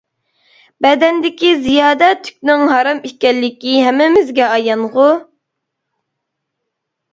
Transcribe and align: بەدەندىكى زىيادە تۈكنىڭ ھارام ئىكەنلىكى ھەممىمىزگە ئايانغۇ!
بەدەندىكى 0.85 1.51
زىيادە 1.65 2.07
تۈكنىڭ 2.29 2.65
ھارام 2.71 3.03
ئىكەنلىكى 3.11 3.75
ھەممىمىزگە 3.89 4.51
ئايانغۇ! 4.57 5.09